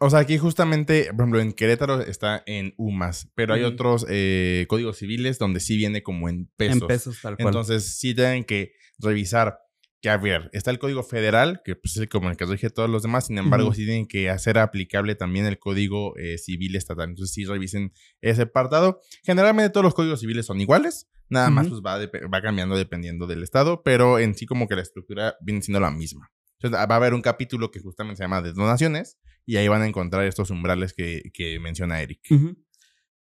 O 0.00 0.10
sea, 0.10 0.20
aquí 0.20 0.38
justamente, 0.38 1.06
por 1.06 1.22
ejemplo, 1.22 1.40
en 1.40 1.52
Querétaro 1.52 2.00
está 2.00 2.44
en 2.46 2.72
UMAS, 2.76 3.30
pero 3.34 3.54
hay 3.54 3.64
otros 3.64 4.06
eh, 4.08 4.64
códigos 4.68 4.98
civiles 4.98 5.38
donde 5.38 5.58
sí 5.58 5.76
viene 5.76 6.04
como 6.04 6.28
en 6.28 6.46
pesos. 6.56 6.82
En 6.82 6.86
pesos, 6.86 7.18
tal 7.20 7.36
cual. 7.36 7.48
Entonces 7.48 7.98
sí 7.98 8.14
tienen 8.14 8.44
que 8.44 8.74
revisar 8.98 9.58
que, 10.00 10.08
a 10.08 10.16
ver, 10.16 10.50
está 10.52 10.70
el 10.70 10.78
código 10.78 11.02
federal, 11.02 11.62
que 11.64 11.74
pues, 11.74 11.96
es 11.96 12.08
como 12.08 12.30
el 12.30 12.36
que 12.36 12.46
dije 12.46 12.70
todos 12.70 12.88
los 12.88 13.02
demás, 13.02 13.26
sin 13.26 13.38
embargo, 13.38 13.74
sí 13.74 13.84
tienen 13.84 14.06
que 14.06 14.30
hacer 14.30 14.58
aplicable 14.58 15.16
también 15.16 15.46
el 15.46 15.58
código 15.58 16.16
eh, 16.16 16.38
civil 16.38 16.76
estatal. 16.76 17.08
Entonces 17.08 17.34
sí 17.34 17.44
revisen 17.44 17.92
ese 18.20 18.42
apartado. 18.42 19.00
Generalmente 19.24 19.70
todos 19.70 19.84
los 19.84 19.94
códigos 19.94 20.20
civiles 20.20 20.46
son 20.46 20.60
iguales, 20.60 21.08
nada 21.28 21.50
más 21.50 21.66
pues 21.66 21.80
va, 21.84 21.98
va 21.98 22.40
cambiando 22.40 22.76
dependiendo 22.76 23.26
del 23.26 23.42
estado, 23.42 23.82
pero 23.82 24.20
en 24.20 24.36
sí 24.36 24.46
como 24.46 24.68
que 24.68 24.76
la 24.76 24.82
estructura 24.82 25.36
viene 25.40 25.60
siendo 25.60 25.80
la 25.80 25.90
misma. 25.90 26.30
Entonces 26.60 26.78
va 26.78 26.94
a 26.94 26.96
haber 26.96 27.14
un 27.14 27.22
capítulo 27.22 27.72
que 27.72 27.80
justamente 27.80 28.18
se 28.18 28.22
llama 28.22 28.42
de 28.42 28.52
donaciones 28.52 29.18
y 29.48 29.56
ahí 29.56 29.66
van 29.66 29.80
a 29.80 29.86
encontrar 29.86 30.26
estos 30.26 30.50
umbrales 30.50 30.92
que, 30.92 31.30
que 31.32 31.58
menciona 31.58 32.02
Eric. 32.02 32.20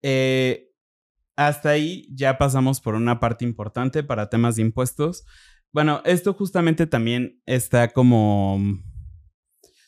eh, 0.01 0.70
hasta 1.36 1.72
ahí 1.72 2.08
ya 2.15 2.38
pasamos 2.38 2.80
por 2.80 2.96
una 2.96 3.20
parte 3.20 3.44
importante 3.44 4.03
para 4.03 4.30
temas 4.30 4.56
de 4.56 4.62
impuestos. 4.62 5.25
Bueno, 5.74 6.01
esto 6.06 6.34
justamente 6.34 6.88
también 6.88 7.42
está 7.46 7.89
como 7.89 8.58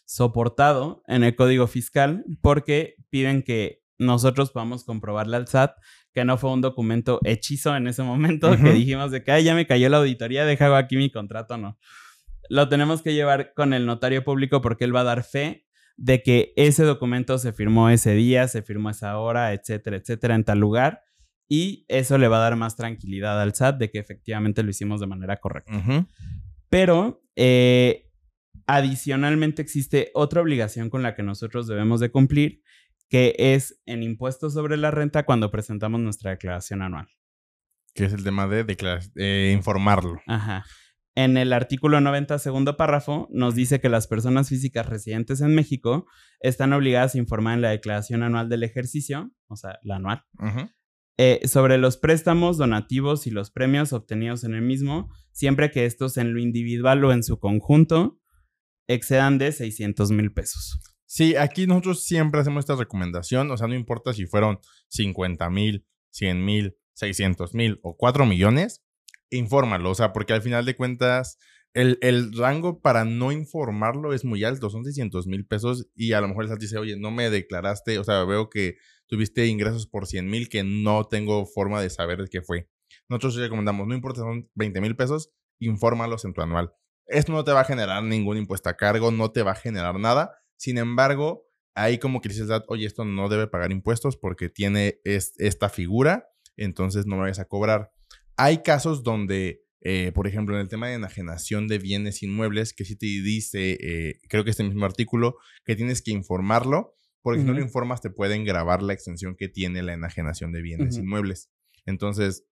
soportado 0.06 1.04
en 1.08 1.24
el 1.24 1.38
código 1.38 1.68
fiscal 1.68 2.26
porque 2.42 2.96
piden 3.10 3.42
que 3.42 3.82
nosotros 3.98 4.52
podamos 4.52 4.84
comprobarle 4.84 5.38
al 5.38 5.48
SAT 5.48 5.78
que 6.14 6.26
no 6.26 6.38
fue 6.38 6.52
un 6.52 6.60
documento 6.60 7.22
hechizo 7.24 7.78
en 7.78 7.88
ese 7.88 8.04
momento, 8.04 8.52
que 8.62 8.74
dijimos 8.74 9.12
de 9.12 9.24
que 9.24 9.32
Ay, 9.32 9.46
ya 9.46 9.56
me 9.56 9.68
cayó 9.68 9.88
la 9.88 9.98
auditoría, 9.98 10.44
deja 10.44 10.78
aquí 10.78 10.98
mi 10.98 11.10
contrato, 11.10 11.58
no. 11.58 11.80
Lo 12.50 12.68
tenemos 12.68 13.02
que 13.02 13.14
llevar 13.14 13.54
con 13.54 13.74
el 13.74 13.86
notario 13.86 14.26
público 14.26 14.62
porque 14.62 14.84
él 14.84 14.94
va 14.94 15.00
a 15.00 15.06
dar 15.06 15.24
fe 15.24 15.65
de 15.98 16.22
que 16.22 16.54
ese 16.56 16.84
documento 16.84 17.38
se 17.38 17.54
firmó 17.54 17.90
ese 17.90 18.14
día, 18.14 18.48
se 18.48 18.62
firmó 18.62 18.90
esa 18.90 19.18
hora, 19.18 19.54
etcétera, 19.54 19.98
etcétera, 19.98 20.36
en 20.36 20.44
tal 20.44 20.60
lugar. 20.60 21.04
Y 21.48 21.86
eso 21.88 22.18
le 22.18 22.28
va 22.28 22.38
a 22.38 22.42
dar 22.42 22.56
más 22.56 22.76
tranquilidad 22.76 23.40
al 23.42 23.54
SAT 23.54 23.78
de 23.78 23.92
que 23.92 24.00
efectivamente 24.00 24.64
lo 24.64 24.70
hicimos 24.70 25.00
de 25.00 25.08
manera 25.08 25.38
correcta. 25.38 26.08
Pero 26.70 27.24
eh, 27.36 28.12
adicionalmente 28.66 29.62
existe 29.62 30.12
otra 30.14 30.42
obligación 30.42 30.90
con 30.90 31.04
la 31.04 31.16
que 31.16 31.24
nosotros 31.24 31.68
debemos 31.68 32.00
de 32.00 32.10
cumplir, 32.10 32.64
que 33.10 33.36
es 33.38 33.80
en 33.86 34.02
impuestos 34.02 34.54
sobre 34.54 34.78
la 34.78 34.92
renta 34.92 35.24
cuando 35.24 35.52
presentamos 35.52 36.02
nuestra 36.02 36.32
declaración 36.32 36.82
anual. 36.82 37.08
Que 37.94 38.06
es 38.06 38.14
el 38.14 38.24
tema 38.24 38.48
de 38.48 38.66
eh, 39.16 39.54
informarlo. 39.56 40.20
Ajá. 40.28 40.66
En 41.16 41.38
el 41.38 41.54
artículo 41.54 42.02
90, 42.02 42.38
segundo 42.40 42.76
párrafo, 42.76 43.30
nos 43.32 43.56
dice 43.56 43.80
que 43.80 43.88
las 43.88 44.06
personas 44.06 44.50
físicas 44.50 44.86
residentes 44.86 45.40
en 45.40 45.56
México 45.56 46.08
están 46.42 46.74
obligadas 46.74 47.16
a 47.16 47.18
informar 47.18 47.56
en 47.56 47.62
la 47.62 47.70
declaración 47.70 48.22
anual 48.22 48.50
del 48.50 48.64
ejercicio, 48.64 49.32
o 49.48 49.56
sea, 49.56 49.80
la 49.84 49.96
anual, 49.96 50.26
eh, 51.18 51.40
sobre 51.48 51.78
los 51.78 51.96
préstamos, 51.96 52.58
donativos 52.58 53.28
y 53.28 53.32
los 53.32 53.50
premios 53.50 53.94
obtenidos 53.94 54.44
en 54.44 54.56
el 54.56 54.62
mismo, 54.62 55.10
siempre 55.32 55.72
que 55.72 55.86
estos 55.86 56.18
en 56.18 56.34
lo 56.34 56.40
individual 56.42 57.06
o 57.06 57.14
en 57.14 57.24
su 57.24 57.40
conjunto 57.40 58.20
excedan 58.88 59.38
de 59.38 59.54
600 59.54 60.12
mil 60.12 60.34
pesos. 60.34 60.80
Sí, 61.06 61.38
aquí 61.38 61.66
nosotros 61.66 62.04
siempre 62.04 62.42
hacemos 62.42 62.64
esta 62.64 62.76
recomendación, 62.76 63.50
o 63.52 63.56
sea, 63.56 63.68
no 63.68 63.76
importa 63.76 64.14
si 64.14 64.26
fueron 64.26 64.60
50 64.90 65.50
mil, 65.50 65.88
100 66.10 66.44
mil, 66.44 66.78
600 66.96 67.54
mil 67.54 67.80
o 67.84 67.96
4 67.96 68.26
millones, 68.26 68.85
infórmalo, 69.36 69.92
o 69.92 69.96
sea, 69.96 70.14
porque 70.14 70.34
al 70.34 70.42
final 70.42 70.66
de 70.66 70.76
cuentas 70.76 71.38
el, 71.74 71.98
el, 72.02 72.34
rango 72.34 72.82
para 72.82 73.04
no 73.04 73.32
informarlo 73.32 74.14
es 74.14 74.24
muy 74.24 74.44
alto, 74.44 74.70
son 74.70 74.86
600 74.86 75.28
mil 75.28 75.46
pesos 75.46 75.90
y 75.94 76.14
a 76.14 76.22
lo 76.22 76.28
mejor 76.30 76.46
el 76.46 76.50
SAT 76.50 76.60
dice, 76.60 76.78
oye, 76.78 76.98
no 76.98 77.12
me 77.12 77.30
declaraste, 77.30 78.00
o 78.00 78.04
sea, 78.04 78.24
veo 78.24 78.50
que 78.50 78.78
tuviste 79.08 79.46
ingresos 79.48 79.88
por 79.88 80.08
100 80.08 80.28
mil 80.28 80.50
que 80.50 80.64
no 80.64 81.06
tengo 81.06 81.46
forma 81.46 81.82
de 81.82 81.90
saber 81.90 82.22
de 82.22 82.30
qué 82.30 82.42
fue. 82.42 82.70
Nosotros 83.10 83.36
recomendamos, 83.36 83.88
no 83.88 83.94
importa, 83.94 84.22
son 84.22 84.50
20 84.56 84.82
mil 84.82 84.96
pesos, 84.96 85.32
infórmalos 85.60 86.26
en 86.26 86.34
tu 86.34 86.42
anual. 86.42 86.74
Esto 87.08 87.34
no 87.34 87.44
te 87.44 87.52
va 87.52 87.62
a 87.62 87.66
generar 87.66 88.04
ningún 88.04 88.38
impuesto 88.38 88.70
a 88.70 88.78
cargo, 88.78 89.12
no 89.12 89.32
te 89.32 89.44
va 89.44 89.52
a 89.52 89.56
generar 89.56 90.00
nada. 90.00 90.32
Sin 90.58 90.78
embargo, 90.78 91.46
ahí 91.76 92.00
como 92.00 92.22
que 92.22 92.30
dices, 92.30 92.50
oye, 92.68 92.86
esto 92.86 93.06
no 93.06 93.30
debe 93.30 93.48
pagar 93.48 93.72
impuestos 93.72 94.18
porque 94.18 94.50
tiene 94.50 95.02
esta 95.04 95.70
figura, 95.70 96.30
entonces 96.58 97.06
no 97.06 97.16
me 97.18 97.24
vayas 97.24 97.40
a 97.40 97.46
cobrar. 97.46 97.92
Hay 98.38 98.64
casos 98.64 99.04
donde, 99.04 99.64
eh, 99.82 100.12
por 100.14 100.28
ejemplo, 100.28 100.56
en 100.56 100.62
el 100.62 100.68
tema 100.68 100.88
de 100.88 100.96
enajenación 100.96 101.68
de 101.68 101.80
bienes 101.80 102.24
inmuebles, 102.24 102.74
que 102.74 102.86
sí 102.86 102.96
te 102.96 103.06
dice, 103.06 103.78
eh, 103.82 104.20
creo 104.30 104.44
que 104.44 104.50
este 104.50 104.64
mismo 104.64 104.86
artículo, 104.86 105.38
que 105.64 105.76
tienes 105.76 106.02
que 106.02 106.12
informarlo, 106.12 106.94
porque 107.22 107.42
si 107.42 107.48
no 107.48 107.54
lo 107.54 107.62
informas 107.62 108.02
te 108.02 108.12
pueden 108.12 108.46
grabar 108.46 108.84
la 108.84 108.94
extensión 108.94 109.36
que 109.36 109.48
tiene 109.48 109.82
la 109.82 109.94
enajenación 109.94 110.52
de 110.52 110.62
bienes 110.62 110.98
inmuebles. 110.98 111.50
Entonces, 111.88 112.46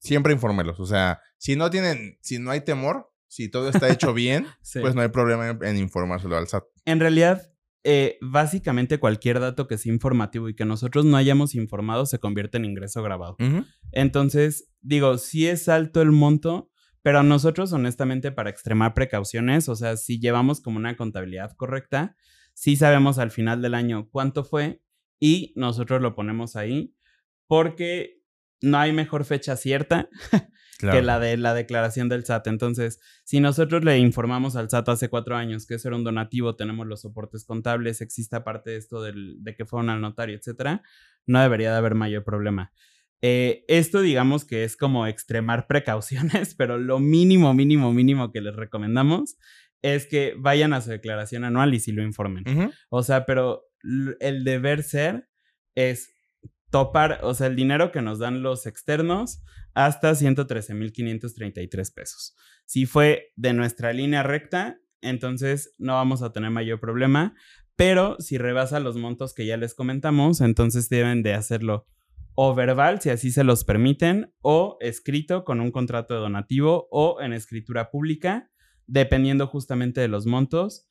siempre 0.00 0.32
infórmelos. 0.32 0.80
O 0.80 0.86
sea, 0.86 1.20
si 1.38 1.54
no 1.54 1.70
tienen, 1.70 2.18
si 2.22 2.40
no 2.40 2.50
hay 2.50 2.62
temor, 2.62 3.12
si 3.28 3.48
todo 3.48 3.68
está 3.68 3.88
hecho 3.88 4.14
bien, 4.14 4.46
pues 4.80 4.94
no 4.96 5.02
hay 5.02 5.08
problema 5.08 5.50
en, 5.50 5.64
en 5.64 5.76
informárselo 5.76 6.36
al 6.36 6.48
SAT. 6.48 6.64
En 6.86 6.98
realidad, 6.98 7.52
eh, 7.88 8.18
básicamente 8.20 8.98
cualquier 8.98 9.38
dato 9.38 9.68
que 9.68 9.78
sea 9.78 9.92
informativo 9.92 10.48
y 10.48 10.56
que 10.56 10.64
nosotros 10.64 11.04
no 11.04 11.16
hayamos 11.16 11.54
informado 11.54 12.04
se 12.04 12.18
convierte 12.18 12.56
en 12.56 12.64
ingreso 12.64 13.00
grabado. 13.00 13.36
Entonces, 13.92 14.68
digo, 14.80 15.18
sí 15.18 15.46
es 15.46 15.68
alto 15.68 16.02
el 16.02 16.10
monto, 16.10 16.68
pero 17.02 17.22
nosotros 17.22 17.72
honestamente 17.72 18.32
para 18.32 18.50
extremar 18.50 18.92
precauciones, 18.92 19.68
o 19.68 19.76
sea, 19.76 19.96
si 19.96 20.18
llevamos 20.18 20.60
como 20.60 20.78
una 20.78 20.96
contabilidad 20.96 21.52
correcta, 21.56 22.16
sí 22.54 22.74
sabemos 22.74 23.20
al 23.20 23.30
final 23.30 23.62
del 23.62 23.74
año 23.74 24.08
cuánto 24.10 24.42
fue 24.42 24.82
y 25.20 25.52
nosotros 25.54 26.02
lo 26.02 26.16
ponemos 26.16 26.56
ahí 26.56 26.92
porque 27.46 28.20
no 28.60 28.78
hay 28.78 28.92
mejor 28.92 29.24
fecha 29.24 29.56
cierta 29.56 30.08
que 30.78 31.02
la 31.02 31.18
de 31.18 31.36
la 31.36 31.54
declaración 31.54 32.08
del 32.08 32.24
SAT. 32.24 32.48
Entonces, 32.48 33.00
si 33.24 33.40
nosotros 33.40 33.84
le 33.84 33.98
informamos 33.98 34.56
al 34.56 34.70
SAT 34.70 34.90
hace 34.90 35.08
cuatro 35.08 35.36
años 35.36 35.66
que 35.66 35.74
eso 35.74 35.88
era 35.88 35.96
un 35.96 36.04
donativo, 36.04 36.56
tenemos 36.56 36.86
los 36.86 37.02
soportes 37.02 37.44
contables, 37.44 38.00
existe 38.00 38.36
aparte 38.36 38.70
de 38.70 38.76
esto 38.76 39.02
del, 39.02 39.42
de 39.42 39.54
que 39.54 39.64
fueron 39.64 39.90
al 39.90 40.00
notario, 40.00 40.36
etcétera, 40.36 40.82
no 41.26 41.40
debería 41.40 41.72
de 41.72 41.78
haber 41.78 41.94
mayor 41.94 42.24
problema. 42.24 42.72
Eh, 43.22 43.64
esto 43.68 44.02
digamos 44.02 44.44
que 44.44 44.64
es 44.64 44.76
como 44.76 45.06
extremar 45.06 45.66
precauciones, 45.68 46.54
pero 46.54 46.78
lo 46.78 46.98
mínimo, 46.98 47.54
mínimo, 47.54 47.92
mínimo 47.92 48.32
que 48.32 48.40
les 48.40 48.54
recomendamos 48.54 49.36
es 49.82 50.06
que 50.06 50.34
vayan 50.38 50.72
a 50.72 50.80
su 50.80 50.90
declaración 50.90 51.44
anual 51.44 51.74
y 51.74 51.80
si 51.80 51.92
lo 51.92 52.02
informen. 52.02 52.72
O 52.88 53.02
sea, 53.02 53.24
pero 53.24 53.62
el 54.20 54.42
deber 54.42 54.82
ser 54.82 55.28
es 55.76 56.15
topar, 56.70 57.20
o 57.22 57.34
sea, 57.34 57.46
el 57.46 57.56
dinero 57.56 57.92
que 57.92 58.02
nos 58.02 58.18
dan 58.18 58.42
los 58.42 58.66
externos 58.66 59.42
hasta 59.74 60.12
113.533 60.12 61.94
pesos. 61.94 62.36
Si 62.64 62.86
fue 62.86 63.32
de 63.36 63.52
nuestra 63.52 63.92
línea 63.92 64.22
recta, 64.22 64.80
entonces 65.00 65.74
no 65.78 65.94
vamos 65.94 66.22
a 66.22 66.32
tener 66.32 66.50
mayor 66.50 66.80
problema, 66.80 67.34
pero 67.76 68.16
si 68.18 68.38
rebasa 68.38 68.80
los 68.80 68.96
montos 68.96 69.34
que 69.34 69.46
ya 69.46 69.56
les 69.56 69.74
comentamos, 69.74 70.40
entonces 70.40 70.88
deben 70.88 71.22
de 71.22 71.34
hacerlo 71.34 71.86
o 72.38 72.54
verbal, 72.54 73.00
si 73.00 73.08
así 73.10 73.30
se 73.30 73.44
los 73.44 73.64
permiten, 73.64 74.32
o 74.42 74.76
escrito 74.80 75.44
con 75.44 75.60
un 75.60 75.70
contrato 75.72 76.14
de 76.14 76.20
donativo 76.20 76.86
o 76.90 77.20
en 77.20 77.32
escritura 77.32 77.90
pública, 77.90 78.50
dependiendo 78.86 79.46
justamente 79.46 80.02
de 80.02 80.08
los 80.08 80.26
montos. 80.26 80.86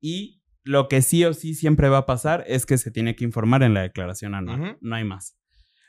Y 0.00 0.39
lo 0.64 0.88
que 0.88 1.02
sí 1.02 1.24
o 1.24 1.32
sí 1.32 1.54
siempre 1.54 1.88
va 1.88 1.98
a 1.98 2.06
pasar 2.06 2.44
es 2.46 2.66
que 2.66 2.78
se 2.78 2.90
tiene 2.90 3.16
que 3.16 3.24
informar 3.24 3.62
en 3.62 3.74
la 3.74 3.82
declaración 3.82 4.34
anual. 4.34 4.78
No 4.80 4.96
hay 4.96 5.04
más. 5.04 5.36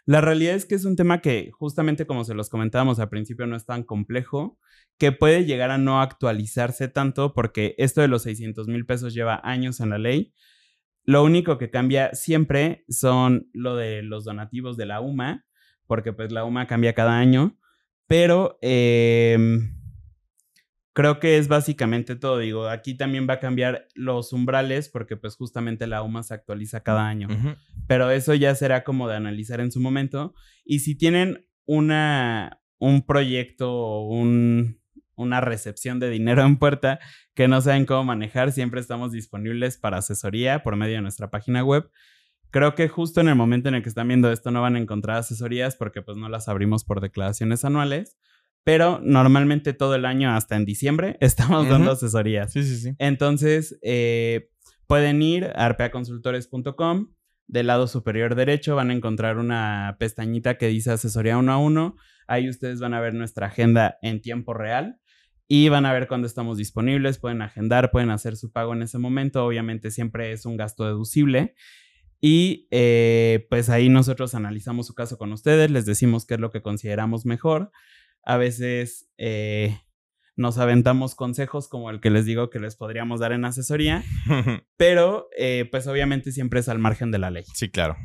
La 0.05 0.21
realidad 0.21 0.55
es 0.55 0.65
que 0.65 0.75
es 0.75 0.85
un 0.85 0.95
tema 0.95 1.21
que, 1.21 1.51
justamente 1.51 2.07
como 2.07 2.23
se 2.23 2.33
los 2.33 2.49
comentábamos 2.49 2.99
al 2.99 3.09
principio, 3.09 3.45
no 3.45 3.55
es 3.55 3.65
tan 3.65 3.83
complejo, 3.83 4.57
que 4.97 5.11
puede 5.11 5.45
llegar 5.45 5.71
a 5.71 5.77
no 5.77 6.01
actualizarse 6.01 6.87
tanto 6.87 7.33
porque 7.33 7.75
esto 7.77 8.01
de 8.01 8.07
los 8.07 8.23
600 8.23 8.67
mil 8.67 8.85
pesos 8.85 9.13
lleva 9.13 9.39
años 9.43 9.79
en 9.79 9.89
la 9.91 9.97
ley. 9.97 10.33
Lo 11.03 11.23
único 11.23 11.57
que 11.57 11.69
cambia 11.69 12.13
siempre 12.13 12.83
son 12.87 13.49
lo 13.53 13.75
de 13.75 14.01
los 14.01 14.25
donativos 14.25 14.77
de 14.77 14.85
la 14.85 15.01
UMA, 15.01 15.45
porque 15.87 16.13
pues 16.13 16.31
la 16.31 16.45
UMA 16.45 16.67
cambia 16.67 16.93
cada 16.93 17.17
año, 17.17 17.57
pero... 18.07 18.57
Em, 18.61 19.80
creo 20.93 21.19
que 21.19 21.37
es 21.37 21.47
básicamente 21.47 22.15
todo. 22.15 22.39
Digo, 22.39 22.67
aquí 22.67 22.95
también 22.95 23.27
va 23.29 23.35
a 23.35 23.39
cambiar 23.39 23.87
los 23.95 24.33
umbrales 24.33 24.89
porque 24.89 25.17
pues 25.17 25.35
justamente 25.35 25.87
la 25.87 26.03
UMA 26.03 26.23
se 26.23 26.33
actualiza 26.33 26.81
cada 26.81 27.07
año. 27.07 27.27
Pero 27.87 28.11
eso 28.11 28.33
ya 28.33 28.53
será 28.55 28.83
como 28.83 29.07
de 29.07 29.15
analizar 29.15 29.59
en 29.59 29.71
su 29.71 29.79
momento. 29.79 30.33
Y 30.65 30.79
si 30.79 30.95
tienen 30.95 31.47
una, 31.65 32.61
un 32.79 33.05
proyecto 33.05 33.71
o 33.73 34.07
un, 34.07 34.79
una 35.15 35.41
recepción 35.41 35.99
de 35.99 36.09
dinero 36.09 36.43
en 36.43 36.57
puerta 36.57 36.99
que 37.33 37.47
no 37.47 37.61
saben 37.61 37.85
cómo 37.85 38.03
manejar, 38.03 38.51
siempre 38.51 38.81
estamos 38.81 39.11
disponibles 39.11 39.77
para 39.77 39.97
asesoría 39.97 40.63
por 40.63 40.75
medio 40.75 40.95
de 40.95 41.01
nuestra 41.01 41.29
página 41.29 41.63
web. 41.63 41.89
Creo 42.49 42.75
que 42.75 42.89
justo 42.89 43.21
en 43.21 43.29
el 43.29 43.35
momento 43.35 43.69
en 43.69 43.75
el 43.75 43.83
que 43.83 43.87
están 43.87 44.09
viendo 44.09 44.29
esto 44.29 44.51
no 44.51 44.61
van 44.61 44.75
a 44.75 44.79
encontrar 44.79 45.17
asesorías 45.17 45.77
porque 45.77 46.01
pues 46.01 46.17
no 46.17 46.27
las 46.27 46.49
abrimos 46.49 46.83
por 46.83 46.99
declaraciones 46.99 47.63
anuales 47.63 48.17
pero 48.63 48.99
normalmente 49.03 49.73
todo 49.73 49.95
el 49.95 50.05
año, 50.05 50.31
hasta 50.31 50.55
en 50.55 50.65
diciembre, 50.65 51.17
estamos 51.21 51.67
dando 51.67 51.91
asesorías. 51.91 52.53
Sí, 52.53 52.63
sí, 52.63 52.77
sí. 52.77 52.95
Entonces, 52.99 53.79
eh, 53.81 54.49
pueden 54.87 55.21
ir 55.21 55.45
a 55.45 55.65
arpeaconsultores.com. 55.65 57.13
Del 57.47 57.67
lado 57.67 57.87
superior 57.87 58.35
derecho 58.35 58.75
van 58.77 58.91
a 58.91 58.93
encontrar 58.93 59.37
una 59.37 59.97
pestañita 59.99 60.57
que 60.57 60.67
dice 60.67 60.91
asesoría 60.91 61.37
uno 61.37 61.51
a 61.51 61.57
uno. 61.57 61.97
Ahí 62.27 62.47
ustedes 62.47 62.79
van 62.79 62.93
a 62.93 63.01
ver 63.01 63.13
nuestra 63.13 63.47
agenda 63.47 63.97
en 64.01 64.21
tiempo 64.21 64.53
real 64.53 65.01
y 65.49 65.67
van 65.67 65.85
a 65.85 65.91
ver 65.91 66.07
cuándo 66.07 66.27
estamos 66.27 66.57
disponibles. 66.57 67.19
Pueden 67.19 67.41
agendar, 67.41 67.91
pueden 67.91 68.09
hacer 68.09 68.37
su 68.37 68.53
pago 68.53 68.71
en 68.73 68.83
ese 68.83 68.99
momento. 68.99 69.45
Obviamente 69.45 69.91
siempre 69.91 70.31
es 70.31 70.45
un 70.45 70.55
gasto 70.55 70.85
deducible. 70.85 71.55
Y 72.21 72.67
eh, 72.71 73.47
pues 73.49 73.69
ahí 73.69 73.89
nosotros 73.89 74.33
analizamos 74.33 74.87
su 74.87 74.93
caso 74.93 75.17
con 75.17 75.33
ustedes, 75.33 75.71
les 75.71 75.85
decimos 75.85 76.25
qué 76.25 76.35
es 76.35 76.39
lo 76.39 76.51
que 76.51 76.61
consideramos 76.61 77.25
mejor. 77.25 77.71
A 78.23 78.37
veces 78.37 79.09
eh, 79.17 79.79
nos 80.35 80.57
aventamos 80.57 81.15
consejos 81.15 81.67
como 81.67 81.89
el 81.89 81.99
que 81.99 82.09
les 82.09 82.25
digo 82.25 82.49
que 82.49 82.59
les 82.59 82.75
podríamos 82.75 83.19
dar 83.19 83.31
en 83.31 83.45
asesoría, 83.45 84.03
pero 84.77 85.27
eh, 85.37 85.67
pues 85.69 85.87
obviamente 85.87 86.31
siempre 86.31 86.59
es 86.59 86.69
al 86.69 86.79
margen 86.79 87.11
de 87.11 87.19
la 87.19 87.31
ley. 87.31 87.43
Sí, 87.53 87.69
claro. 87.69 87.97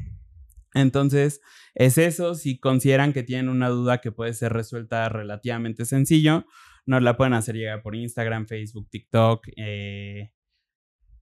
Entonces, 0.74 1.40
es 1.74 1.96
eso. 1.96 2.34
Si 2.34 2.58
consideran 2.58 3.12
que 3.12 3.22
tienen 3.22 3.48
una 3.48 3.68
duda 3.68 4.00
que 4.00 4.12
puede 4.12 4.34
ser 4.34 4.52
resuelta 4.52 5.08
relativamente 5.08 5.86
sencillo, 5.86 6.44
nos 6.84 7.02
la 7.02 7.16
pueden 7.16 7.32
hacer 7.32 7.56
llegar 7.56 7.82
por 7.82 7.96
Instagram, 7.96 8.46
Facebook, 8.46 8.88
TikTok, 8.90 9.46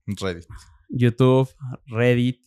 Reddit. 0.07 0.45
YouTube, 0.89 1.49
Reddit. 1.85 2.45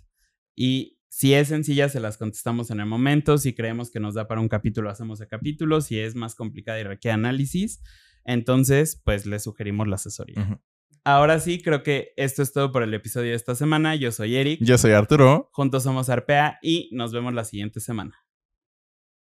Y 0.55 0.98
si 1.09 1.35
es 1.35 1.49
sencilla, 1.49 1.89
se 1.89 2.01
las 2.01 2.19
contestamos 2.19 2.71
en 2.71 2.81
el 2.81 2.87
momento. 2.87 3.39
Si 3.39 3.55
creemos 3.55 3.91
que 3.91 4.01
nos 4.01 4.15
da 4.15 4.29
para 4.29 4.41
un 4.41 4.49
capítulo, 4.49 4.91
hacemos 4.91 5.21
el 5.21 5.29
capítulo. 5.29 5.81
Si 5.81 5.99
es 5.99 6.15
más 6.15 6.35
complicada 6.35 6.79
y 6.81 6.85
requiere 6.85 7.15
análisis, 7.15 7.81
entonces, 8.25 9.01
pues 9.05 9.27
le 9.27 9.39
sugerimos 9.39 9.89
la 9.89 9.97
asesoría. 9.97 10.61
Ahora 11.05 11.41
sí, 11.41 11.63
creo 11.63 11.83
que 11.83 12.13
esto 12.17 12.43
es 12.43 12.53
todo 12.53 12.71
por 12.71 12.83
el 12.83 12.93
episodio 12.93 13.31
de 13.31 13.37
esta 13.37 13.55
semana. 13.55 13.97
Yo 13.97 14.13
soy 14.13 14.37
Eric. 14.37 14.61
Yo 14.63 14.77
soy 14.77 14.93
Arturo. 14.93 15.49
Juntos 15.53 15.83
somos 15.83 16.11
Arpea 16.11 16.59
y 16.63 16.91
nos 16.93 17.13
vemos 17.13 17.33
la 17.33 17.45
siguiente 17.45 17.81
semana. 17.81 18.15